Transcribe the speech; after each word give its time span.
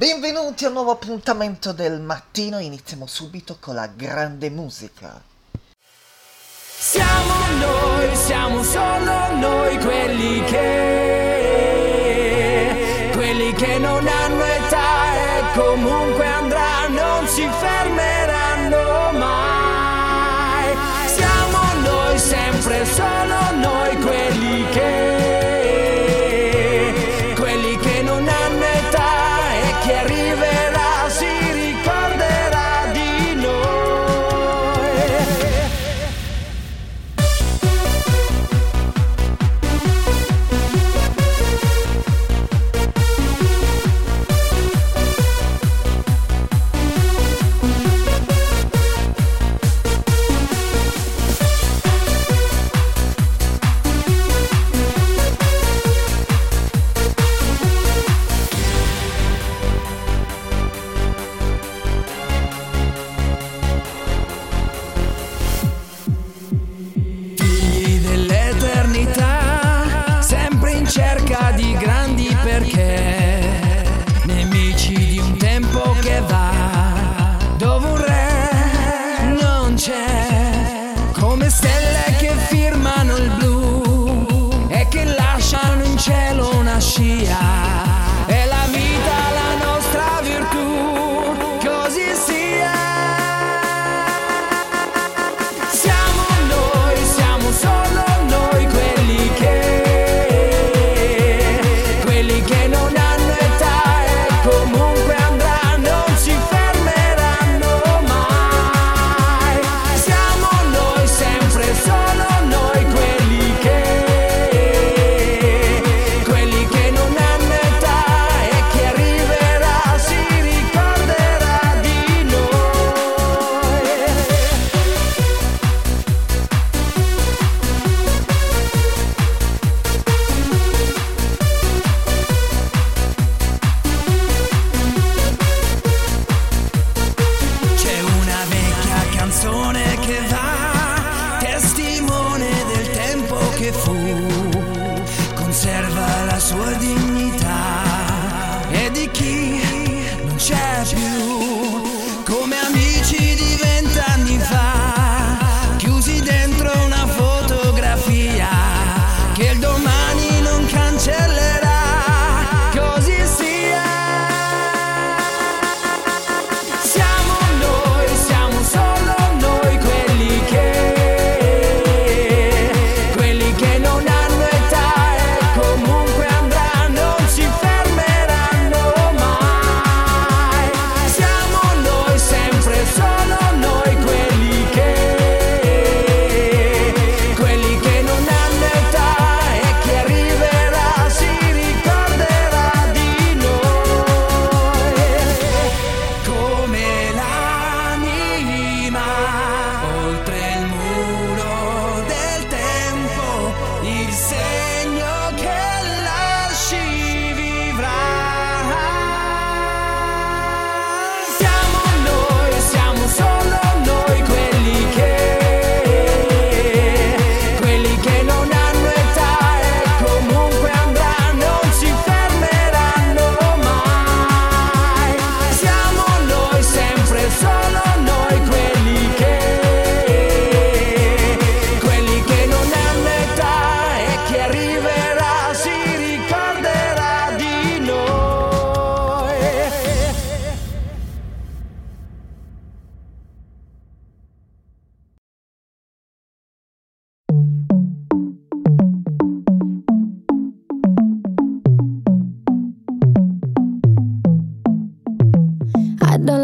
Benvenuti 0.00 0.64
a 0.64 0.68
un 0.68 0.72
nuovo 0.72 0.92
appuntamento 0.92 1.72
del 1.74 2.00
mattino, 2.00 2.58
iniziamo 2.58 3.06
subito 3.06 3.58
con 3.60 3.74
la 3.74 3.86
grande 3.86 4.48
musica. 4.48 5.20
Siamo 6.78 7.34
noi, 7.58 8.16
siamo 8.16 8.62
solo 8.62 9.36
noi 9.36 9.76
quelli 9.76 10.42
che, 10.44 11.50
quelli 13.12 13.52
che 13.52 13.76
non 13.76 14.06
hanno 14.06 14.42
età 14.42 15.12
e 15.12 15.42
comunque 15.52 16.24
andranno, 16.24 17.02
non 17.02 17.26
si 17.26 17.46
fermeranno 17.46 19.18
mai. 19.18 19.39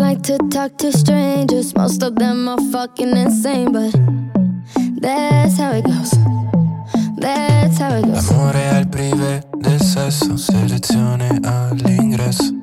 like 0.07 0.23
to 0.23 0.39
talk 0.49 0.77
to 0.79 0.93
strangers. 0.93 1.75
Most 1.75 2.01
of 2.03 2.15
them 2.15 2.49
are 2.49 2.63
fucking 2.71 3.17
insane, 3.17 3.73
but 3.73 3.93
that's 5.01 5.59
how 5.59 5.73
it 5.73 5.85
goes. 5.85 6.13
That's 7.19 7.79
how 7.79 7.99
it 7.99 8.05
goes. 8.07 8.31
L'amore 8.31 8.69
al 8.69 8.87
prive 8.87 9.49
del 9.59 9.81
sesso, 9.81 10.37
selezione 10.37 11.41
all'ingresso. 11.43 12.55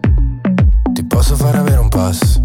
Ti 0.93 1.03
posso 1.05 1.35
far 1.35 1.55
avere 1.55 1.79
un 1.79 1.89
pass. 1.89 2.39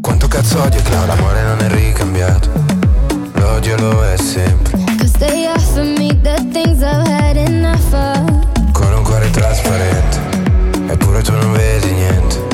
Quanto 0.00 0.28
cazzo 0.28 0.62
odio 0.62 0.80
Clara? 0.82 1.14
L'amore 1.14 1.42
non 1.42 1.58
è 1.58 1.68
ricambiato. 1.68 2.48
L'odio 3.34 3.76
lo 3.76 4.04
è 4.04 4.16
sempre. 4.16 4.78
Cause 4.98 5.18
they 5.18 5.46
offer 5.46 5.82
me 5.82 6.16
the 6.22 6.36
things 6.52 6.80
I've 6.80 7.08
had 7.08 7.36
enough 7.36 7.92
of. 7.92 8.70
Con 8.70 8.92
un 8.92 9.02
cuore 9.02 9.30
trasparente, 9.30 10.18
eppure 10.86 11.22
tu 11.22 11.32
non 11.32 11.52
vedi 11.52 11.92
niente. 11.92 12.51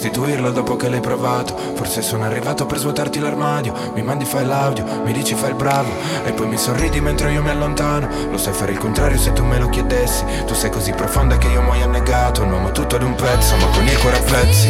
Restituirlo 0.00 0.50
dopo 0.50 0.76
che 0.76 0.88
l'hai 0.88 1.00
provato. 1.00 1.54
Forse 1.74 2.00
sono 2.00 2.24
arrivato 2.24 2.64
per 2.64 2.78
svuotarti 2.78 3.18
l'armadio. 3.18 3.74
Mi 3.94 4.02
mandi 4.02 4.24
file 4.24 4.50
audio, 4.50 4.82
mi 5.04 5.12
dici 5.12 5.34
fai 5.34 5.50
il 5.50 5.56
bravo. 5.56 5.90
E 6.24 6.32
poi 6.32 6.46
mi 6.46 6.56
sorridi 6.56 7.02
mentre 7.02 7.30
io 7.30 7.42
mi 7.42 7.50
allontano. 7.50 8.08
Lo 8.30 8.38
sai 8.38 8.54
fare 8.54 8.72
il 8.72 8.78
contrario 8.78 9.18
se 9.18 9.34
tu 9.34 9.44
me 9.44 9.58
lo 9.58 9.68
chiedessi. 9.68 10.24
Tu 10.46 10.54
sei 10.54 10.70
così 10.70 10.92
profonda 10.92 11.36
che 11.36 11.48
io 11.48 11.60
muoio 11.60 11.84
annegato. 11.84 12.42
Un 12.42 12.52
uomo 12.52 12.72
tutto 12.72 12.96
ad 12.96 13.02
un 13.02 13.14
pezzo 13.14 13.56
ma 13.56 13.66
con 13.66 13.86
il 13.86 13.98
cuore 13.98 14.16
a 14.16 14.22
pezzi. 14.22 14.68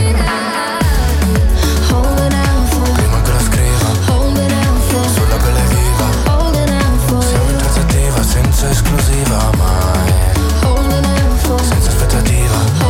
Senza 8.23 8.71
esclusiva 8.71 9.51
mai 9.57 10.13
Senza 11.63 11.89
aspettativa 11.89 12.90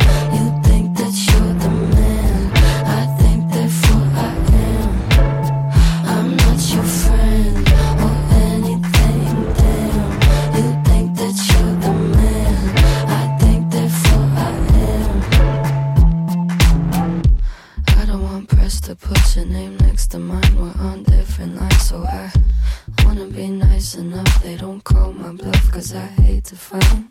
nice 23.81 23.95
enough. 23.95 24.43
They 24.43 24.57
don't 24.57 24.83
call 24.83 25.11
my 25.11 25.31
bluff, 25.31 25.71
cause 25.71 25.95
I 25.95 26.05
hate 26.21 26.43
to 26.45 26.55
find 26.55 27.07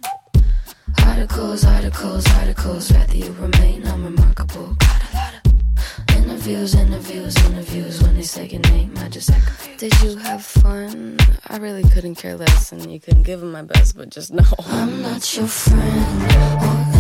articles, 1.04 1.64
articles, 1.64 2.24
articles. 2.34 2.92
Rather 2.92 3.16
you 3.16 3.32
remain 3.32 3.82
unremarkable. 3.82 4.76
Got 4.78 5.02
a 5.02 5.16
lot 5.16 5.34
of 5.34 6.16
interviews, 6.16 6.76
interviews, 6.76 7.36
interviews. 7.46 8.00
When 8.02 8.14
they 8.14 8.22
say 8.22 8.46
your 8.46 8.60
name, 8.60 8.94
I 8.98 9.08
just 9.08 9.30
act 9.30 9.46
confused. 9.46 9.80
Did 9.80 10.00
you 10.02 10.16
have 10.18 10.44
fun? 10.44 11.18
I 11.48 11.56
really 11.56 11.82
couldn't 11.90 12.14
care 12.14 12.36
less, 12.36 12.70
and 12.70 12.92
you 12.92 13.00
couldn't 13.00 13.24
give 13.24 13.42
it 13.42 13.46
my 13.46 13.62
best, 13.62 13.96
but 13.96 14.10
just 14.10 14.32
know 14.32 14.54
I'm 14.68 15.02
not 15.02 15.36
your 15.36 15.48
friend 15.48 16.99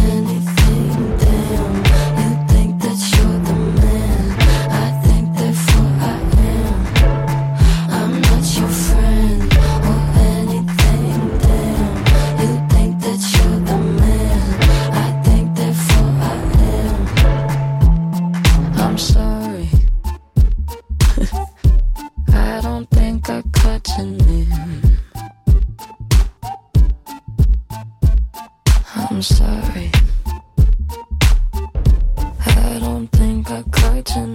I'm 29.10 29.22
sorry. 29.22 29.90
I 32.46 32.78
don't 32.80 33.08
think 33.08 33.50
I 33.50 33.62
caught 33.62 34.14
your 34.14 34.26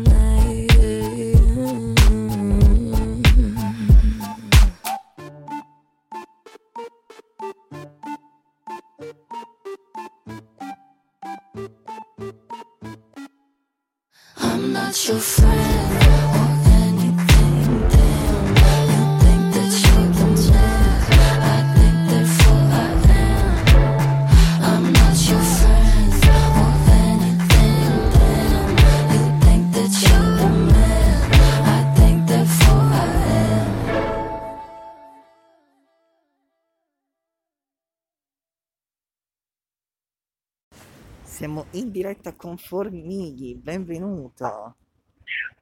in 41.75 41.91
diretta 41.91 42.33
con 42.35 42.57
Formighi, 42.57 43.55
benvenuto. 43.55 44.75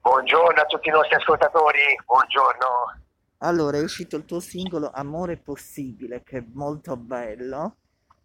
Buongiorno 0.01 0.61
a 0.61 0.65
tutti 0.65 0.89
i 0.89 0.91
nostri 0.91 1.15
ascoltatori, 1.15 1.79
buongiorno. 2.05 2.65
Allora, 3.39 3.77
è 3.77 3.81
uscito 3.81 4.15
il 4.17 4.25
tuo 4.25 4.39
singolo 4.39 4.91
Amore 4.93 5.37
Possibile, 5.37 6.23
che 6.23 6.37
è 6.39 6.43
molto 6.53 6.95
bello. 6.97 7.77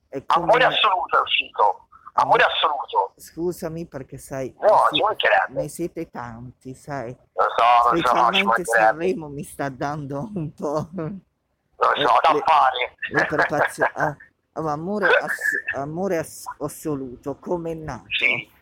E 0.09 0.25
come- 0.27 0.45
Amore 0.45 0.65
assoluto 0.65 1.19
è 1.19 1.21
uscito, 1.21 1.89
amore 2.15 2.43
assoluto. 2.45 3.13
Scusami 3.17 3.87
perché 3.87 4.17
sai, 4.19 4.55
No, 4.61 4.69
mancherebbe. 5.03 5.61
ne 5.63 5.69
siete 5.69 6.09
tanti, 6.11 6.75
sai. 6.75 7.11
Lo 7.33 7.45
so, 7.57 7.91
lo 7.91 7.91
so, 7.91 7.95
ci 7.95 7.99
Specialmente 8.01 8.45
mancherebbe. 8.45 8.65
Sanremo 8.87 9.29
mi 9.29 9.43
sta 9.45 9.69
dando 9.69 10.31
un 10.35 10.53
po' 10.55 10.89
Lo 10.95 11.93
so, 11.95 12.19
da 12.23 12.33
le- 12.33 12.43
fare. 12.45 12.95
le 13.13 13.25
preoccupazioni. 13.27 13.91
Ah, 13.97 14.17
ma 14.61 14.73
amore, 14.73 15.07
ass- 15.07 15.75
amore 15.77 16.19
ass- 16.19 16.47
assoluto, 16.61 17.37
come 17.41 17.73
è 17.73 17.75
nato? 17.75 18.05
Sì. 18.09 18.57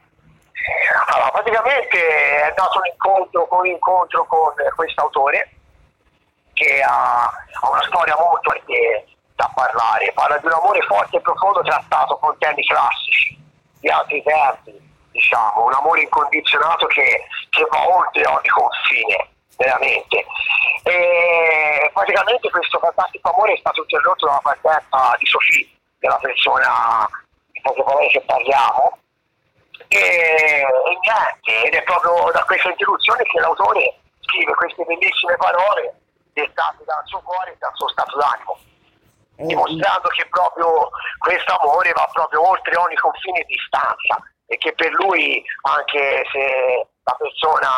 Allora, 1.08 1.30
praticamente 1.30 1.98
è 1.98 2.54
nato 2.56 2.78
un 2.78 2.86
incontro, 2.90 3.46
con 3.46 3.58
un 3.60 3.66
incontro 3.66 4.26
con 4.26 4.52
questo 4.74 5.02
autore 5.02 5.50
che 6.54 6.80
ha, 6.80 7.24
ha 7.24 7.70
una 7.70 7.82
storia 7.82 8.16
molto 8.18 8.50
da 9.36 9.50
parlare, 9.54 10.12
parla 10.14 10.38
di 10.38 10.46
un 10.46 10.52
amore 10.52 10.80
forte 10.82 11.16
e 11.18 11.20
profondo 11.20 11.60
trattato 11.62 12.16
con 12.16 12.36
temi 12.38 12.64
classici 12.64 13.38
di 13.80 13.88
altri 13.88 14.22
tempi, 14.22 14.72
diciamo, 15.12 15.66
un 15.66 15.74
amore 15.74 16.02
incondizionato 16.02 16.86
che, 16.86 17.26
che 17.50 17.66
va 17.70 17.86
oltre 17.86 18.26
ogni 18.26 18.48
confine, 18.48 19.28
veramente. 19.58 20.24
E 20.84 21.90
praticamente 21.92 22.50
questo 22.50 22.78
fantastico 22.78 23.30
amore 23.30 23.52
è 23.52 23.58
stato 23.58 23.82
interrotto 23.82 24.26
dalla 24.26 24.40
partenza 24.42 25.14
di 25.18 25.26
Sofì, 25.26 25.75
della 25.98 26.18
persona 26.18 27.08
di 27.50 27.60
parole 27.60 28.08
che 28.08 28.20
parliamo, 28.22 28.98
e, 29.88 29.98
e 29.98 30.98
niente, 31.00 31.66
ed 31.66 31.74
è 31.74 31.82
proprio 31.82 32.30
da 32.32 32.44
questa 32.44 32.70
interruzione 32.70 33.22
che 33.24 33.40
l'autore 33.40 34.00
scrive 34.20 34.52
queste 34.54 34.84
bellissime 34.84 35.36
parole 35.36 36.00
dettate 36.32 36.84
dal 36.84 37.02
suo 37.04 37.20
cuore 37.20 37.52
e 37.52 37.56
dal 37.58 37.74
suo 37.74 37.88
stato 37.88 38.18
d'animo, 38.18 38.58
Eh, 39.36 39.44
dimostrando 39.44 40.08
che 40.08 40.26
proprio 40.28 40.90
questo 41.18 41.56
amore 41.60 41.92
va 41.92 42.08
proprio 42.12 42.48
oltre 42.48 42.76
ogni 42.76 42.96
confine 42.96 43.44
di 43.46 43.54
distanza 43.54 44.16
e 44.46 44.56
che 44.58 44.72
per 44.74 44.90
lui 44.92 45.42
anche 45.62 46.24
se 46.32 46.88
la 47.02 47.16
persona 47.18 47.70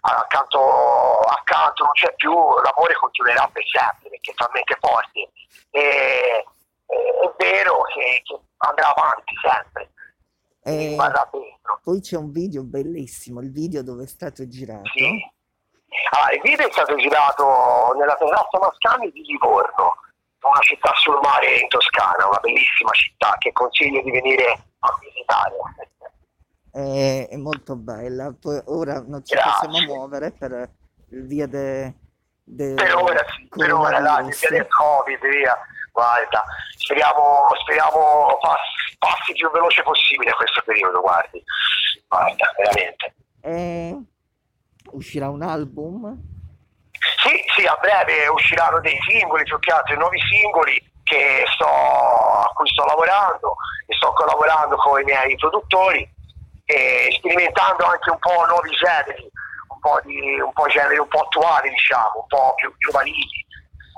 accanto, 0.00 1.20
accanto 1.20 1.84
non 1.84 1.92
c'è 1.92 2.14
più, 2.14 2.32
l'amore 2.32 2.94
continuerà 2.94 3.48
per 3.52 3.62
sempre 3.66 4.10
perché 4.10 4.30
è 4.30 4.34
talmente 4.34 4.76
forte. 4.80 5.30
E- 5.70 6.46
è 6.88 7.34
vero 7.36 7.82
che, 7.82 8.22
che 8.24 8.38
andrà 8.58 8.94
avanti 8.94 9.34
sempre, 9.42 9.92
eh, 10.62 10.96
poi 11.82 12.00
c'è 12.00 12.16
un 12.16 12.30
video 12.30 12.62
bellissimo, 12.62 13.40
il 13.40 13.50
video 13.52 13.82
dove 13.82 14.04
è 14.04 14.06
stato 14.06 14.46
girato. 14.48 14.88
Sì. 14.94 15.36
Ah, 16.10 16.32
il 16.34 16.40
video 16.42 16.68
è 16.68 16.70
stato 16.72 16.94
girato 16.96 17.94
nella 17.98 18.14
terrazza 18.16 18.58
Mascani 18.58 19.10
di 19.10 19.22
Livorno, 19.22 19.94
una 20.42 20.60
città 20.60 20.92
sul 20.94 21.18
mare 21.22 21.58
in 21.58 21.68
Toscana, 21.68 22.26
una 22.26 22.38
bellissima 22.40 22.90
città 22.92 23.34
che 23.38 23.52
consiglio 23.52 24.02
di 24.02 24.10
venire 24.10 24.44
a 24.80 24.98
visitare. 25.00 25.56
È, 26.70 27.28
è 27.30 27.36
molto 27.36 27.74
bella. 27.76 28.34
Poi 28.38 28.60
ora 28.66 29.02
non 29.06 29.24
ci 29.24 29.34
Grazie. 29.34 29.68
possiamo 29.68 29.94
muovere 29.94 30.32
per 30.32 30.70
via 31.08 31.46
de, 31.46 31.94
de- 32.44 32.74
Per 32.74 32.94
ora 32.94 33.24
sì, 33.34 33.48
per 33.48 33.72
ora 33.72 33.90
coronavirus. 33.90 34.40
via 34.40 34.58
del 34.58 34.68
Covid, 34.68 35.18
via. 35.28 35.58
Guarda, 35.92 36.44
speriamo, 36.76 37.48
speriamo 37.60 38.38
pass- 38.40 38.96
passi 38.98 39.30
il 39.30 39.36
più 39.36 39.50
veloce 39.50 39.82
possibile 39.82 40.32
questo 40.32 40.62
periodo, 40.64 41.00
guardi. 41.00 41.42
Guarda, 42.06 42.54
veramente. 42.56 43.14
E 43.40 43.96
uscirà 44.92 45.28
un 45.28 45.42
album? 45.42 46.16
Sì, 47.22 47.42
sì, 47.56 47.66
a 47.66 47.76
breve 47.80 48.26
usciranno 48.28 48.80
dei 48.80 48.98
singoli, 49.08 49.44
più 49.44 49.58
che 49.58 49.72
altro 49.72 49.96
nuovi 49.96 50.18
singoli 50.20 50.82
che 51.04 51.44
sto, 51.54 51.66
a 51.66 52.50
cui 52.54 52.68
sto 52.68 52.84
lavorando 52.84 53.56
e 53.86 53.94
sto 53.94 54.12
collaborando 54.12 54.76
con 54.76 55.00
i 55.00 55.04
miei 55.04 55.36
produttori 55.36 56.06
e 56.64 57.08
sperimentando 57.16 57.84
anche 57.84 58.10
un 58.10 58.18
po' 58.18 58.44
nuovi 58.46 58.70
generi, 58.72 59.30
un 59.68 59.78
po' 59.80 60.00
di 60.04 60.38
un 60.38 60.52
po' 60.52 60.66
generi 60.66 60.98
un 60.98 61.08
po' 61.08 61.20
attuali, 61.20 61.70
diciamo, 61.70 62.20
un 62.20 62.26
po' 62.26 62.54
più 62.56 62.72
giovanili. 62.78 63.46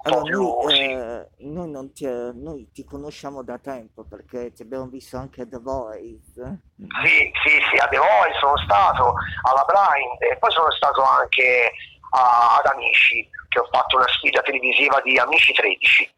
Allora, 0.02 0.30
noi, 0.30 0.75
sì. 0.75 0.83
eh, 0.83 1.28
noi 1.38 1.71
non 1.71 1.92
ti, 1.92 2.07
noi 2.07 2.71
ti 2.73 2.85
conosciamo 2.85 3.42
da 3.42 3.59
tempo 3.59 4.04
perché 4.04 4.52
ti 4.52 4.62
abbiamo 4.62 4.87
visto 4.87 5.16
anche 5.16 5.42
a 5.42 5.47
The 5.47 5.59
Voice. 5.59 6.61
Sì, 7.04 7.30
sì, 7.45 7.50
sì, 7.71 7.76
a 7.78 7.87
The 7.88 7.99
Voice 7.99 8.38
sono 8.40 8.57
stato 8.59 9.14
alla 9.42 9.64
Blind 9.66 10.33
e 10.33 10.38
poi 10.38 10.50
sono 10.52 10.71
stato 10.73 11.02
anche 11.02 11.73
a- 12.12 12.57
ad 12.59 12.66
Amici, 12.73 13.28
che 13.49 13.59
ho 13.59 13.69
fatto 13.71 13.97
una 13.97 14.09
sfida 14.09 14.40
televisiva 14.40 15.00
di 15.02 15.19
Amici 15.19 15.52
13, 15.52 16.14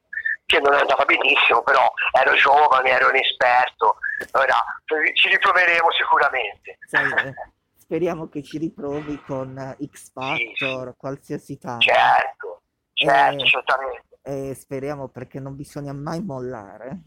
che 0.47 0.61
non 0.61 0.75
è 0.75 0.81
andata 0.81 1.05
benissimo, 1.05 1.63
però 1.63 1.91
ero 2.13 2.35
giovane, 2.35 2.91
ero 2.91 3.09
inesperto, 3.11 3.97
ora 4.33 4.63
eh, 4.87 5.15
ci 5.15 5.29
riproveremo 5.29 5.91
sicuramente. 5.93 6.79
Sai, 6.87 7.11
eh, 7.11 7.35
speriamo 7.77 8.29
che 8.29 8.43
ci 8.43 8.59
riprovi 8.59 9.21
con 9.27 9.59
eh, 9.59 9.87
X 9.87 10.13
Factor, 10.13 10.95
qualsiasi 10.97 11.59
tanto. 11.59 11.85
Certo, 11.85 12.52
certo, 13.09 13.43
Eh. 13.43 13.47
certamente. 13.47 14.05
E 14.23 14.55
speriamo 14.55 15.09
perché 15.09 15.41
non 15.41 15.57
bisogna 15.57 15.93
mai 15.93 16.23
mollare. 16.23 16.99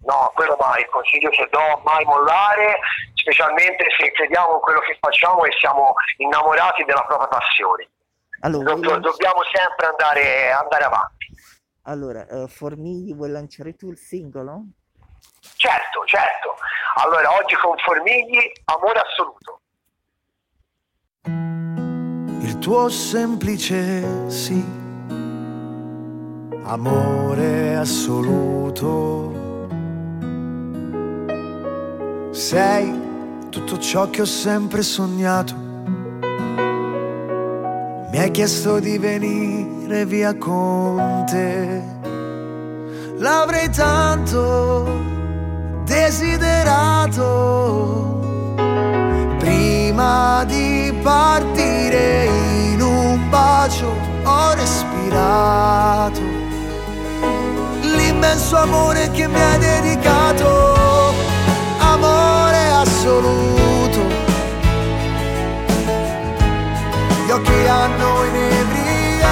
No, 0.00 0.30
quello 0.34 0.56
mai, 0.60 0.82
il 0.82 0.88
consiglio 0.90 1.28
che 1.30 1.48
do, 1.50 1.80
mai 1.84 2.04
mollare, 2.04 2.78
specialmente 3.14 3.84
se 3.98 4.12
crediamo 4.12 4.54
in 4.54 4.60
quello 4.60 4.78
che 4.80 4.96
facciamo 5.00 5.44
e 5.44 5.50
siamo 5.58 5.92
innamorati 6.18 6.84
della 6.84 7.02
propria 7.04 7.26
passione. 7.28 7.88
Allora, 8.40 8.74
Do- 8.74 8.98
dobbiamo 8.98 9.40
sempre 9.52 9.86
andare, 9.86 10.52
andare 10.52 10.84
avanti. 10.84 11.26
allora, 11.82 12.26
eh, 12.28 12.46
Formigli, 12.46 13.12
vuoi 13.14 13.30
lanciare 13.30 13.74
tu 13.74 13.90
il 13.90 13.98
singolo? 13.98 14.62
Certo, 15.56 16.04
certo. 16.04 16.54
Allora, 17.02 17.32
oggi 17.36 17.56
con 17.56 17.76
Formigli, 17.78 18.52
amore 18.66 19.00
assoluto. 19.00 19.60
il 22.40 22.58
tuo 22.60 22.88
semplice 22.88 24.30
sì, 24.30 24.62
amore 26.68 27.76
assoluto. 27.76 29.36
Sei 32.30 32.92
tutto 33.48 33.78
ciò 33.78 34.10
che 34.10 34.20
ho 34.20 34.26
sempre 34.26 34.82
sognato. 34.82 35.54
Mi 38.10 38.18
hai 38.18 38.30
chiesto 38.30 38.78
di 38.80 38.98
venire 38.98 40.04
via 40.04 40.36
con 40.36 41.24
te. 41.26 41.82
L'avrei 43.16 43.68
tanto 43.70 44.86
desiderato 45.84 47.28
Prima 49.38 50.44
di 50.44 50.94
partire 51.02 52.26
in 52.72 52.80
un 52.80 53.28
bacio 53.28 53.92
ho 54.22 54.54
respirato 54.54 56.27
l'immenso 58.18 58.56
amore 58.56 59.10
che 59.12 59.28
mi 59.28 59.40
hai 59.40 59.58
dedicato, 59.58 61.14
amore 61.78 62.70
assoluto. 62.70 64.00
Gli 67.24 67.30
occhi 67.30 67.66
hanno 67.68 68.24
inebriato, 68.24 69.26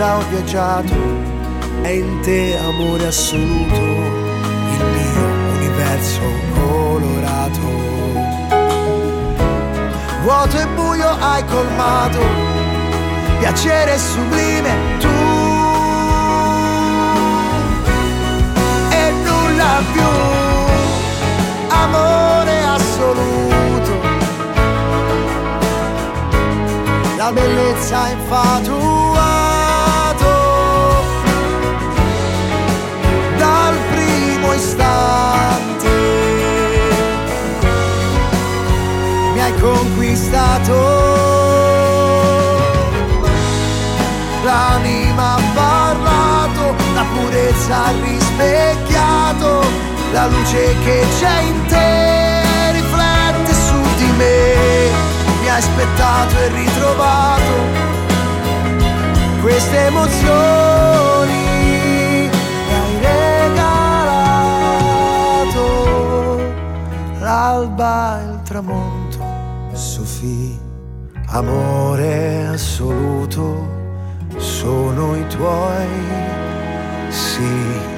Libera 0.00 0.16
ho 0.16 0.22
viaggiato, 0.30 0.94
è 1.82 1.88
in 1.88 2.20
te 2.22 2.56
amore 2.56 3.06
assoluto, 3.06 3.74
il 3.74 4.84
mio 4.94 5.26
universo 5.56 6.22
colorato. 6.54 7.60
Vuoto 10.22 10.58
e 10.58 10.66
buio 10.68 11.08
hai 11.20 11.44
colmato 11.44 12.18
piacere 13.40 13.98
sublime 13.98 14.70
tu. 14.98 15.08
E 18.90 19.12
nulla 19.24 19.82
più 19.92 20.10
amore 21.68 22.64
assoluto. 22.64 24.08
La 27.16 27.30
bellezza 27.32 28.08
infatuato 28.08 29.19
conquistato 39.60 40.74
l'anima 44.42 45.34
ha 45.34 45.40
parlato, 45.54 46.74
la 46.94 47.04
purezza 47.14 47.84
ha 47.84 47.92
rispecchiato, 48.02 49.64
la 50.12 50.26
luce 50.26 50.74
che 50.84 51.06
c'è 51.18 51.40
in 51.42 51.66
te 51.66 52.72
riflette 52.72 53.52
su 53.54 53.80
di 53.96 54.10
me, 54.16 54.90
mi 55.40 55.48
ha 55.48 55.56
aspettato 55.56 56.38
e 56.38 56.48
ritrovato 56.48 57.88
queste 59.40 59.86
emozioni 59.86 61.32
mi 62.66 62.74
hai 62.74 62.98
regalato. 63.00 63.68
va 67.76 68.20
il 68.22 68.42
tramonto. 68.42 68.89
Sofì, 70.20 70.54
amore 71.28 72.48
assoluto, 72.48 74.28
sono 74.36 75.16
i 75.16 75.26
tuoi 75.28 75.88
sì. 77.08 77.88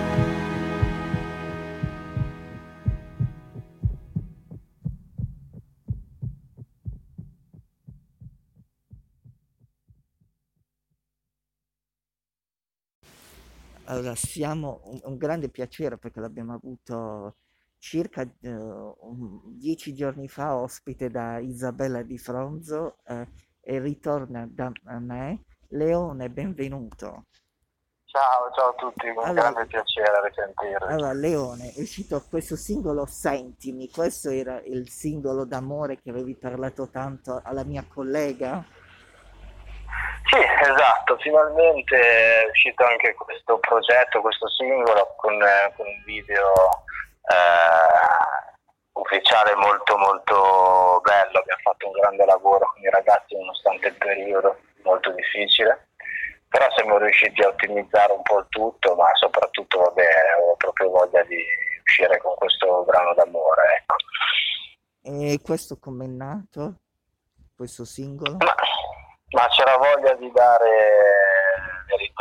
Allora, 13.87 14.15
siamo 14.15 14.81
un, 14.85 15.01
un 15.03 15.17
grande 15.17 15.49
piacere 15.49 15.99
perché 15.99 16.21
l'abbiamo 16.21 16.55
avuto 16.55 17.35
circa 17.83 18.23
eh, 18.23 18.95
dieci 19.59 19.93
giorni 19.93 20.29
fa 20.29 20.55
ospite 20.55 21.11
da 21.11 21.39
Isabella 21.39 22.03
Di 22.03 22.17
Fronzo 22.17 22.99
eh, 23.09 23.27
e 23.61 23.81
ritorna 23.81 24.47
da 24.49 24.71
me. 25.01 25.43
Leone, 25.71 26.31
benvenuto. 26.31 27.25
Ciao, 28.05 28.53
ciao 28.55 28.69
a 28.69 28.75
tutti, 28.75 29.09
un 29.09 29.19
allora, 29.19 29.33
grande 29.33 29.67
piacere 29.67 30.29
risentirvi. 30.29 30.93
Allora, 30.93 31.13
Leone, 31.13 31.73
è 31.75 31.81
uscito 31.81 32.23
questo 32.31 32.55
singolo 32.55 33.05
Sentimi, 33.05 33.91
questo 33.91 34.31
era 34.31 34.61
il 34.65 34.89
singolo 34.89 35.45
d'amore 35.45 36.01
che 36.01 36.11
avevi 36.11 36.37
parlato 36.37 36.89
tanto 36.89 37.41
alla 37.43 37.65
mia 37.65 37.85
collega? 37.93 38.65
Sì, 40.31 40.39
esatto, 40.39 41.17
finalmente 41.19 41.97
è 41.97 42.49
uscito 42.49 42.85
anche 42.85 43.13
questo 43.15 43.59
progetto, 43.59 44.21
questo 44.21 44.49
singolo 44.51 45.15
con, 45.17 45.35
eh, 45.43 45.73
con 45.75 45.87
un 45.87 46.03
video 46.05 46.45
eh, 47.29 48.53
ufficiale 48.93 49.55
molto 49.57 49.97
molto 49.97 51.01
bello, 51.03 51.39
abbiamo 51.39 51.63
fatto 51.63 51.87
un 51.87 51.93
grande 51.93 52.25
lavoro 52.25 52.71
con 52.73 52.83
i 52.83 52.91
ragazzi 52.91 53.37
nonostante 53.37 53.89
il 53.89 53.97
periodo 53.97 54.59
molto 54.83 55.11
difficile, 55.13 55.89
però 56.49 56.67
siamo 56.75 56.99
riusciti 56.99 57.43
a 57.43 57.49
ottimizzare 57.49 58.13
un 58.13 58.23
po' 58.23 58.39
il 58.39 58.47
tutto, 58.49 58.95
ma 58.95 59.07
soprattutto 59.15 59.79
vabbè, 59.79 60.09
ho 60.41 60.57
proprio 60.57 60.91
voglia 60.91 61.23
di 61.25 61.39
uscire 61.83 62.19
con 62.19 62.35
questo 62.37 62.85
brano 62.85 63.15
d'amore. 63.15 63.63
Ecco. 63.81 63.97
E 65.03 65.41
questo 65.43 65.79
com'è 65.79 66.07
nato? 66.07 66.75
Questo 67.57 67.85
singolo? 67.85 68.37
Ma 68.39 68.55
ma 69.33 69.49
c'era 69.49 69.77
voglia 69.77 70.13
di 70.15 70.31
dare 70.33 70.71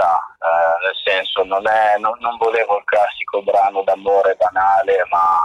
verità, 0.01 0.17
eh, 0.39 0.85
nel 0.85 0.95
senso 1.03 1.43
non, 1.43 1.67
è, 1.67 1.97
non, 1.97 2.17
non, 2.19 2.37
volevo 2.37 2.77
il 2.77 2.83
classico 2.85 3.41
brano 3.43 3.83
d'amore 3.83 4.35
banale, 4.35 5.05
ma 5.09 5.39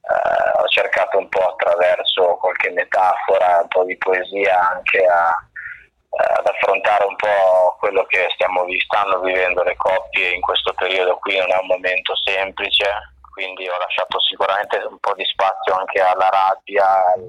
eh, 0.00 0.60
ho 0.60 0.66
cercato 0.68 1.18
un 1.18 1.28
po' 1.28 1.46
attraverso 1.46 2.36
qualche 2.40 2.70
metafora, 2.70 3.60
un 3.60 3.68
po' 3.68 3.84
di 3.84 3.96
poesia 3.98 4.70
anche 4.72 5.04
a, 5.04 5.28
eh, 5.28 6.34
ad 6.38 6.46
affrontare 6.46 7.04
un 7.04 7.16
po' 7.16 7.76
quello 7.78 8.04
che 8.06 8.28
stiamo, 8.34 8.64
stanno 8.84 9.20
vivendo 9.20 9.62
le 9.62 9.76
coppie 9.76 10.34
in 10.34 10.40
questo 10.40 10.72
periodo 10.74 11.18
qui, 11.18 11.36
non 11.36 11.52
è 11.52 11.58
un 11.60 11.66
momento 11.66 12.14
semplice, 12.24 13.14
quindi 13.32 13.68
ho 13.68 13.78
lasciato 13.78 14.20
sicuramente 14.20 14.76
un 14.88 14.98
po' 14.98 15.14
di 15.14 15.24
spazio 15.24 15.74
anche 15.74 16.00
alla 16.00 16.28
rabbia, 16.28 16.84
al, 17.14 17.26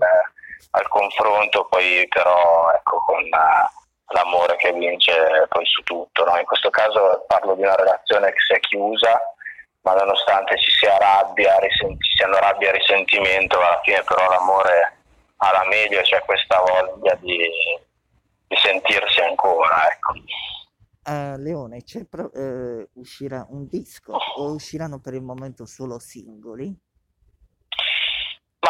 al 0.71 0.88
confronto, 0.88 1.65
poi 1.65 2.07
però 2.07 2.71
ecco, 2.71 3.03
con 3.05 3.23
uh, 3.23 3.80
l'amore 4.13 4.56
che 4.58 4.71
vince 4.74 5.13
poi 5.50 5.65
su 5.65 5.82
tutto. 5.84 6.26
No? 6.26 6.38
In 6.38 6.45
questo 6.45 6.69
caso 6.69 7.24
parlo 7.28 7.56
di 7.56 7.62
una 7.62 7.76
relazione 7.76 8.32
che 8.32 8.39
si 8.45 8.54
è 8.54 8.60
chiusa, 8.60 9.19
ma 9.82 9.93
nonostante 9.93 10.58
ci 10.60 10.71
sia 10.71 10.97
rabbia, 10.97 11.58
risent- 11.60 12.02
ci 12.02 12.12
siano 12.15 12.38
rabbia 12.38 12.69
e 12.69 12.78
risentimento, 12.78 13.58
alla 13.58 13.82
fine 13.84 14.04
però 14.04 14.30
l'amore 14.30 14.97
ha 15.38 15.52
la 15.52 15.65
meglio 15.67 16.02
c'è 16.02 16.21
questa 16.21 16.60
voglia 16.60 17.15
di, 17.15 17.38
di 18.47 18.58
sentirsi 18.58 19.21
ancora. 19.21 19.89
Ecco. 19.91 20.13
Uh, 21.04 21.36
Leone, 21.38 21.84
pro- 22.08 22.30
uh, 22.32 22.88
uscirà 22.93 23.45
un 23.50 23.65
disco 23.67 24.13
o 24.13 24.52
usciranno 24.52 25.00
per 25.00 25.15
il 25.15 25.24
momento 25.24 25.65
solo 25.65 25.97
singoli? 25.97 26.71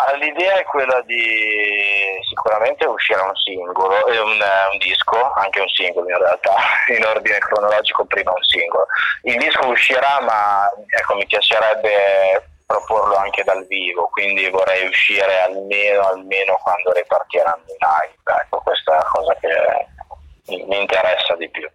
Ma 0.02 0.16
l'idea 0.18 0.56
è 0.56 0.64
quella 0.64 1.02
di 1.02 2.20
sicuramente 2.28 2.88
uscire 2.88 3.22
un 3.22 3.36
singolo, 3.36 4.08
eh, 4.08 4.20
un, 4.20 4.40
un, 4.72 4.78
disco, 4.80 5.32
anche 5.34 5.60
un 5.60 5.68
singolo 5.68 6.10
in 6.10 6.18
realtà, 6.18 6.56
in 6.98 7.06
ordine 7.06 7.38
cronologico 7.38 8.06
prima 8.06 8.32
un 8.32 8.44
singolo. 8.44 8.88
Il 9.24 9.38
disco 9.38 9.68
uscirà 9.68 10.20
ma 10.22 10.68
ecco, 10.88 11.16
mi 11.16 11.26
piacerebbe 11.28 12.50
proporlo 12.66 13.16
anche 13.16 13.44
dal 13.44 13.66
vivo, 13.68 14.08
quindi 14.10 14.50
vorrei 14.50 14.88
uscire 14.88 15.42
almeno, 15.42 16.08
almeno 16.08 16.58
quando 16.64 16.94
ripartiranno 16.94 17.64
i 17.68 17.78
live, 17.78 18.42
ecco 18.42 18.62
questa 18.62 18.94
è 18.94 18.96
la 18.96 19.10
cosa 19.12 19.36
che 19.36 20.56
mi 20.66 20.80
interessa 20.80 21.36
di 21.36 21.50
più. 21.50 21.70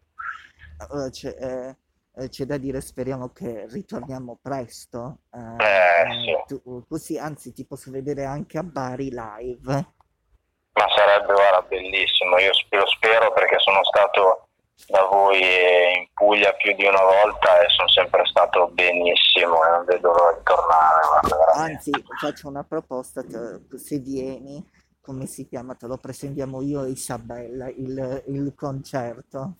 Uh, 0.89 1.11
eh 1.23 1.86
eh, 2.19 2.31
c'è 2.31 2.47
da 2.47 2.57
dire, 2.57 2.81
speriamo 2.81 3.29
che 3.29 3.67
ritorniamo 3.69 4.39
presto. 4.41 5.19
Eh, 5.31 5.63
eh, 5.63 6.47
sì. 6.47 6.61
tu, 6.63 6.85
così, 6.89 7.19
anzi, 7.19 7.53
ti 7.53 7.67
posso 7.67 7.91
vedere 7.91 8.25
anche 8.25 8.57
a 8.57 8.63
Bari 8.63 9.11
live. 9.11 9.95
Ma 10.73 10.87
sarebbe 10.95 11.33
guarda, 11.33 11.63
bellissimo, 11.69 12.39
io 12.39 12.53
lo 12.71 12.87
spero 12.87 13.33
perché 13.33 13.59
sono 13.59 13.85
stato 13.85 14.49
da 14.89 15.05
voi 15.05 15.41
in 15.41 16.07
Puglia 16.13 16.53
più 16.55 16.75
di 16.75 16.85
una 16.85 17.03
volta 17.03 17.61
e 17.61 17.69
sono 17.69 17.89
sempre 17.89 18.25
stato 18.27 18.69
benissimo 18.69 19.65
e 19.65 19.71
non 19.71 19.85
vedo 19.85 20.13
l'ora 20.13 20.37
di 20.37 20.43
tornare. 20.43 21.01
Anzi, 21.55 21.91
faccio 22.21 22.49
una 22.49 22.65
proposta, 22.65 23.23
se 23.75 23.99
vieni, 23.99 24.63
come 25.01 25.27
si 25.27 25.47
chiama, 25.47 25.75
te 25.75 25.87
lo 25.87 25.99
presentiamo 25.99 26.63
io 26.63 26.85
e 26.85 26.91
Isabella, 26.91 27.69
il, 27.69 28.25
il 28.27 28.55
concerto. 28.55 29.57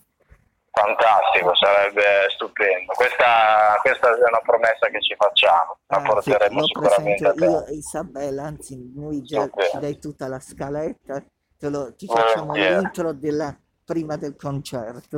Fantastico, 0.79 1.55
sarebbe 1.55 2.29
stupendo. 2.35 2.93
Questa, 2.93 3.79
questa, 3.81 4.11
è 4.11 4.29
una 4.29 4.43
promessa 4.45 4.87
che 4.89 5.01
ci 5.01 5.15
facciamo, 5.17 5.79
la 5.87 5.97
ah, 5.97 6.03
porteremo 6.03 6.65
sicuramente. 6.65 7.33
Io 7.39 7.65
e 7.65 7.73
Isabella, 7.73 8.43
anzi, 8.43 8.93
noi 8.95 9.23
già 9.23 9.49
ci 9.49 9.79
dai 9.79 9.99
tutta 9.99 10.29
la 10.29 10.39
scaletta, 10.39 11.25
lo, 11.61 11.95
ti 11.95 12.07
facciamo 12.07 12.49
Volentieri. 12.49 12.75
l'intro 12.75 13.13
della, 13.15 13.57
prima 13.87 14.17
del 14.17 14.37
concerto. 14.37 15.17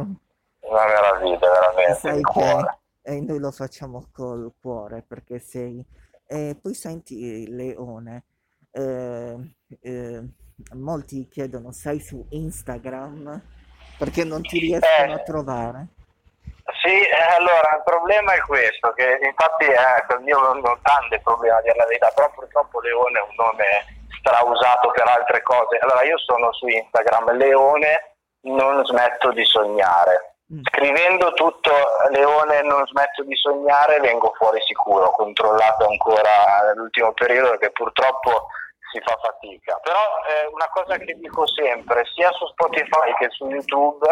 Una 0.60 0.86
meraviglia, 0.86 1.38
veramente. 1.40 1.94
Sai 1.94 2.22
che 2.22 2.78
e 3.02 3.20
noi 3.20 3.40
lo 3.40 3.50
facciamo 3.50 4.06
col 4.12 4.52
cuore 4.60 5.02
perché 5.02 5.40
sei. 5.40 5.84
E 6.24 6.56
poi 6.60 6.74
senti, 6.74 7.48
Leone, 7.48 8.24
eh, 8.70 9.36
eh, 9.80 10.22
molti 10.74 11.26
chiedono, 11.26 11.72
sei 11.72 11.98
su 11.98 12.24
Instagram? 12.30 13.56
Perché 13.98 14.24
non 14.24 14.42
ti 14.42 14.58
riescono 14.58 15.12
eh, 15.12 15.14
a 15.14 15.18
trovare? 15.18 15.86
Sì, 16.82 17.00
eh, 17.00 17.34
allora 17.36 17.76
il 17.76 17.82
problema 17.84 18.32
è 18.34 18.40
questo, 18.40 18.92
che 18.92 19.18
infatti 19.22 19.64
eh, 19.64 20.14
il 20.16 20.22
mio 20.22 20.38
non 20.38 20.58
ho 20.58 20.78
tanto 20.82 21.18
problema 21.22 21.56
a 21.56 21.62
dire 21.62 21.76
la 21.76 21.86
verità, 21.86 22.10
però 22.14 22.30
purtroppo 22.30 22.80
Leone 22.80 23.18
è 23.18 23.22
un 23.22 23.34
nome 23.36 23.66
strausato 24.18 24.90
per 24.90 25.08
altre 25.08 25.42
cose. 25.42 25.78
Allora 25.78 26.02
io 26.04 26.18
sono 26.18 26.52
su 26.52 26.66
Instagram, 26.66 27.36
Leone 27.36 28.16
non 28.42 28.84
smetto 28.84 29.32
di 29.32 29.44
sognare. 29.44 30.34
Mm. 30.52 30.60
Scrivendo 30.70 31.32
tutto 31.32 31.72
Leone 32.10 32.62
non 32.62 32.86
smetto 32.86 33.22
di 33.24 33.36
sognare 33.36 34.00
vengo 34.00 34.32
fuori 34.36 34.60
sicuro, 34.62 35.10
controllato 35.10 35.86
ancora 35.86 36.62
nell'ultimo 36.68 37.12
periodo 37.12 37.50
perché 37.50 37.70
purtroppo 37.70 38.48
si 38.90 39.00
fa 39.04 39.16
fatica. 39.22 39.78
Però 39.82 40.00
eh, 40.28 40.46
una 40.52 40.68
cosa 40.72 40.96
che 40.96 41.14
dico 41.14 41.46
sempre, 41.46 42.04
sia 42.14 42.30
su 42.32 42.46
Spotify 42.46 43.14
che 43.18 43.28
su 43.30 43.46
YouTube 43.46 44.06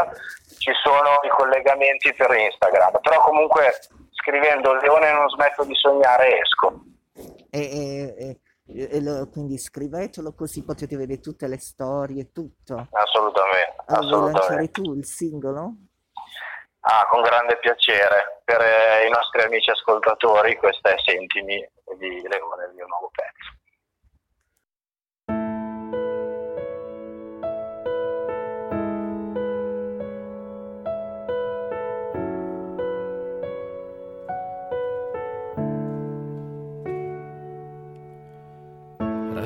ci 0.58 0.72
sono 0.82 1.20
i 1.22 1.28
collegamenti 1.28 2.12
per 2.14 2.30
Instagram, 2.30 3.00
però 3.00 3.20
comunque 3.20 3.72
scrivendo 4.12 4.74
Leone 4.74 5.12
non 5.12 5.28
smetto 5.28 5.64
di 5.64 5.74
sognare 5.74 6.40
esco. 6.40 6.80
E, 7.50 7.60
e, 8.18 8.40
e, 8.66 9.00
lo, 9.00 9.28
quindi 9.30 9.56
scrivetelo 9.58 10.34
così 10.34 10.64
potete 10.64 10.96
vedere 10.96 11.20
tutte 11.20 11.46
le 11.46 11.58
storie, 11.58 12.32
tutto. 12.32 12.88
Assolutamente. 12.90 13.74
Assolutamente. 13.86 14.38
lanciare 14.38 14.70
tu 14.70 14.94
il 14.94 15.04
singolo? 15.04 15.72
Ah, 16.80 17.06
con 17.08 17.22
grande 17.22 17.58
piacere. 17.58 18.42
Per 18.44 18.60
eh, 18.60 19.06
i 19.06 19.10
nostri 19.10 19.42
amici 19.42 19.70
ascoltatori, 19.70 20.56
questa 20.56 20.90
è 20.90 20.96
Sentimi 21.04 21.58
di 21.98 22.22
Leone, 22.28 22.66
il 22.66 22.74
mio 22.74 22.86
nuovo 22.86 23.10
pezzo. 23.10 23.55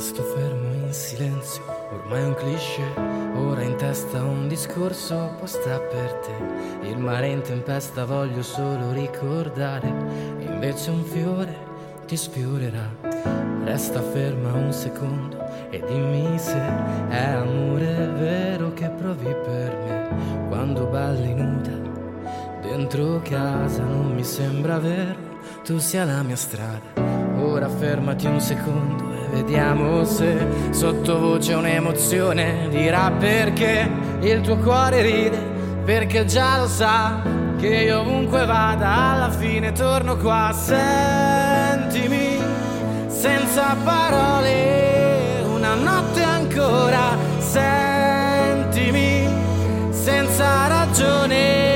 Resto 0.00 0.22
fermo 0.22 0.72
in 0.72 0.94
silenzio, 0.94 1.62
ormai 1.92 2.24
un 2.24 2.32
cliché, 2.32 2.82
ora 3.34 3.60
in 3.60 3.76
testa 3.76 4.22
un 4.22 4.48
discorso 4.48 5.14
apposta 5.14 5.78
per 5.78 6.12
te. 6.24 6.88
Il 6.88 6.96
mare 6.96 7.28
in 7.28 7.42
tempesta 7.42 8.06
voglio 8.06 8.42
solo 8.42 8.92
ricordare, 8.92 9.92
invece 10.38 10.88
un 10.88 11.04
fiore 11.04 11.54
ti 12.06 12.16
sfiorerà. 12.16 12.88
Resta 13.64 14.00
ferma 14.00 14.54
un 14.54 14.72
secondo, 14.72 15.36
e 15.68 15.84
dimmi 15.86 16.38
se 16.38 16.58
è 17.10 17.24
amore 17.32 18.06
vero 18.06 18.72
che 18.72 18.88
provi 18.88 19.26
per 19.26 19.76
me. 19.84 20.48
Quando 20.48 20.86
balli 20.86 21.34
nuda 21.34 21.76
dentro 22.62 23.20
casa 23.20 23.82
non 23.82 24.14
mi 24.14 24.24
sembra 24.24 24.78
vero. 24.78 25.18
Tu 25.62 25.76
sia 25.76 26.06
la 26.06 26.22
mia 26.22 26.36
strada. 26.36 27.08
Ora 27.42 27.68
fermati 27.68 28.26
un 28.26 28.40
secondo 28.40 29.09
vediamo 29.32 30.04
se 30.04 30.36
sottovoce 30.70 31.54
un'emozione 31.54 32.68
dirà 32.70 33.10
perché 33.18 33.88
il 34.20 34.40
tuo 34.40 34.56
cuore 34.56 35.02
ride 35.02 35.38
perché 35.84 36.24
già 36.24 36.58
lo 36.58 36.66
sa 36.66 37.22
che 37.60 37.68
io 37.68 38.00
ovunque 38.00 38.46
vada 38.46 39.12
alla 39.12 39.30
fine 39.30 39.72
torno 39.72 40.16
qua. 40.16 40.50
Sentimi 40.52 42.38
senza 43.06 43.76
parole 43.84 45.42
una 45.44 45.74
notte 45.74 46.22
ancora. 46.22 47.16
Sentimi 47.38 49.28
senza 49.90 50.68
ragione 50.68 51.69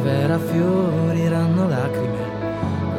primavera 0.00 0.38
fioriranno 0.38 1.68
lacrime. 1.68 2.38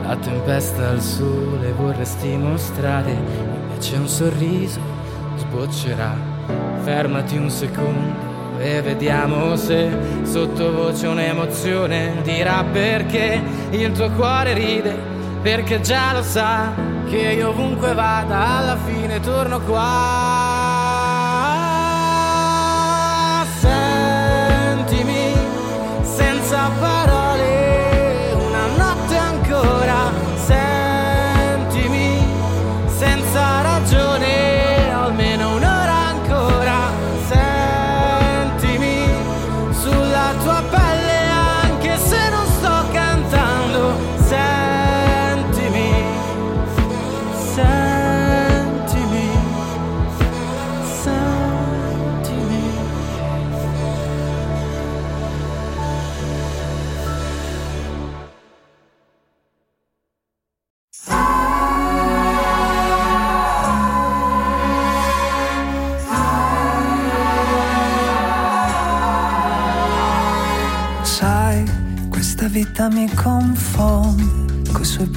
La 0.03 0.15
tempesta 0.15 0.89
al 0.89 1.01
sole 1.01 1.71
vorresti 1.73 2.35
mostrare, 2.37 3.11
invece 3.11 3.95
un 3.97 4.07
sorriso 4.07 4.79
sboccerà. 5.37 6.15
Fermati 6.83 7.37
un 7.37 7.49
secondo 7.49 8.29
e 8.59 8.81
vediamo 8.81 9.55
se 9.55 9.89
sottovoce 10.23 11.07
un'emozione 11.07 12.21
dirà 12.23 12.63
perché 12.71 13.41
il 13.71 13.91
tuo 13.91 14.09
cuore 14.11 14.53
ride, 14.53 14.95
perché 15.41 15.81
già 15.81 16.13
lo 16.13 16.23
sa 16.23 16.71
che 17.07 17.17
io 17.17 17.49
ovunque 17.49 17.93
vada 17.93 18.57
alla 18.57 18.77
fine 18.77 19.19
torno 19.19 19.59
qua. 19.61 20.20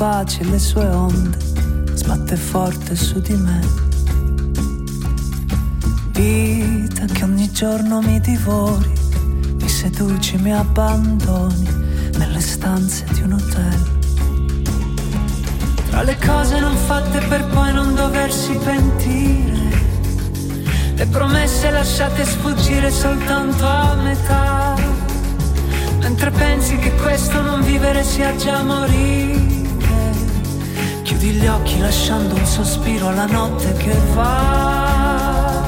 Coi 0.04 0.10
suoi 0.10 0.12
baci 0.12 0.40
e 0.40 0.44
le 0.44 0.58
sue 0.58 0.86
onde, 0.86 1.38
sbatte 1.94 2.36
forte 2.36 2.94
su 2.94 3.20
di 3.20 3.34
me. 3.36 3.60
Vita 6.12 7.06
che 7.06 7.24
ogni 7.24 7.50
giorno 7.50 8.00
mi 8.02 8.20
divori, 8.20 8.92
mi 9.56 9.68
seduci, 9.68 10.36
mi 10.36 10.52
abbandoni 10.52 11.68
nelle 12.18 12.40
stanze 12.40 13.04
di 13.12 13.22
un 13.22 13.32
hotel. 13.32 13.92
Tra 15.90 16.02
le 16.02 16.16
cose 16.18 16.60
non 16.60 16.76
fatte 16.76 17.20
per 17.26 17.44
poi 17.46 17.72
non 17.72 17.94
doversi 17.94 18.58
pentire, 18.62 19.82
le 20.96 21.06
promesse 21.06 21.70
lasciate 21.70 22.24
sfuggire 22.24 22.90
soltanto 22.90 23.66
a 23.66 23.94
metà. 23.94 24.74
Mentre 26.00 26.30
pensi 26.30 26.76
che 26.76 26.92
questo 26.96 27.40
non 27.40 27.62
vivere 27.62 28.04
sia 28.04 28.36
già 28.36 28.62
morire 28.62 29.63
Chiudi 31.24 31.40
gli 31.40 31.46
occhi 31.46 31.78
lasciando 31.78 32.34
un 32.34 32.44
sospiro 32.44 33.08
alla 33.08 33.24
notte 33.24 33.72
che 33.72 33.96
va. 34.12 35.62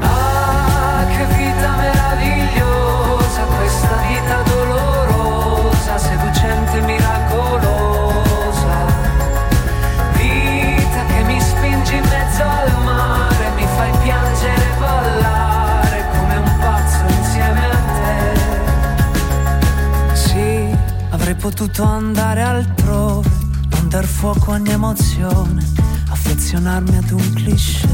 Ah, 0.00 1.06
che 1.06 1.24
vita 1.36 1.76
meravigliosa 1.76 3.44
Questa 3.44 3.96
vita 4.08 4.42
dolorosa 4.42 5.98
Seducente, 5.98 6.80
miracolosa. 6.80 8.74
Vita 10.14 11.04
che 11.06 11.22
mi 11.26 11.40
spingi 11.40 11.94
in 11.94 12.02
mezzo 12.02 12.42
al 12.42 12.72
mare 12.82 13.50
Mi 13.54 13.64
fai 13.76 13.92
piangere 14.02 14.62
e 14.62 14.78
ballare 14.80 16.04
Come 16.10 16.36
un 16.38 16.56
pazzo 16.58 17.04
insieme 17.06 17.64
a 17.66 17.76
te. 18.00 18.34
Sì, 20.16 20.76
avrei 21.10 21.36
potuto 21.36 21.84
andare 21.84 22.42
altrove, 22.42 23.30
dar 23.92 24.06
fuoco 24.06 24.52
ogni 24.52 24.70
emozione, 24.70 25.62
affezionarmi 26.08 26.96
ad 26.96 27.10
un 27.10 27.32
cliché. 27.34 27.88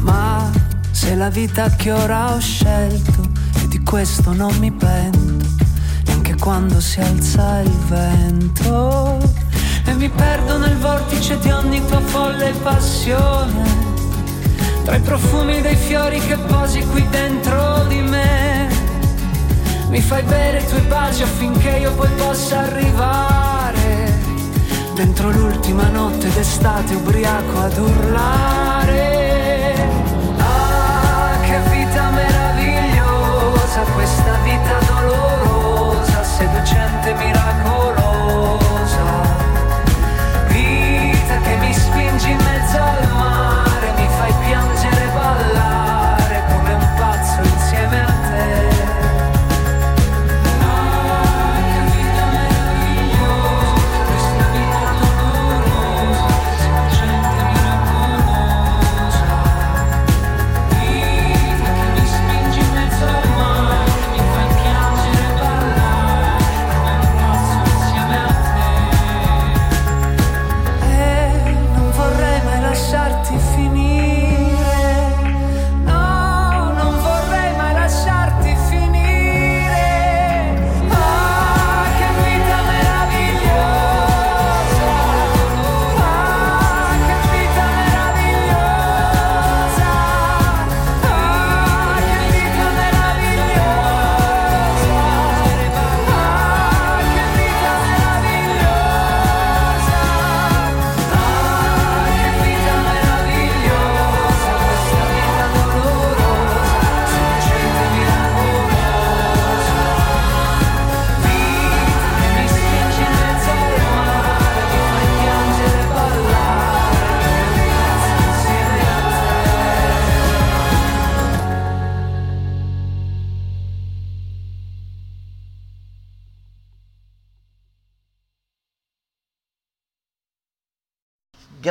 Ma 0.00 0.50
se 0.90 1.14
la 1.14 1.30
vita 1.30 1.70
che 1.70 1.90
ora 1.90 2.34
ho 2.34 2.40
scelto, 2.40 3.22
e 3.62 3.68
di 3.68 3.82
questo 3.82 4.34
non 4.34 4.54
mi 4.58 4.70
pento, 4.70 5.46
neanche 6.04 6.34
quando 6.34 6.78
si 6.78 7.00
alza 7.00 7.60
il 7.60 7.76
vento, 7.88 9.18
e 9.86 9.94
mi 9.94 10.10
perdo 10.10 10.58
nel 10.58 10.76
vortice 10.76 11.38
di 11.38 11.50
ogni 11.50 11.82
tua 11.86 12.00
folle 12.00 12.52
passione, 12.62 13.64
tra 14.84 14.96
i 14.96 15.00
profumi 15.00 15.62
dei 15.62 15.76
fiori 15.76 16.20
che 16.20 16.36
posi 16.36 16.84
qui 16.84 17.08
dentro 17.08 17.86
di 17.88 18.02
me. 18.02 18.68
Mi 19.88 20.02
fai 20.02 20.22
bere 20.24 20.60
i 20.60 20.66
tuoi 20.66 20.82
baci 20.82 21.22
affinché 21.22 21.78
io 21.78 21.94
poi 21.94 22.10
possa 22.10 22.58
arrivare 22.58 23.53
Dentro 24.94 25.30
l'ultima 25.30 25.88
notte 25.88 26.32
d'estate 26.32 26.94
ubriaco 26.94 27.58
ad 27.58 27.76
urlare. 27.78 29.74
Ah, 30.38 31.36
che 31.42 31.58
vita 31.68 32.10
meravigliosa 32.10 33.80
Questa 33.92 34.38
vita 34.44 34.83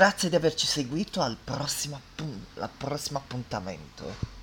Grazie 0.04 0.28
di 0.28 0.36
averci 0.36 0.66
seguito 0.68 1.22
al 1.22 1.38
prossimo, 1.42 2.02
appuntamento. 3.20 4.34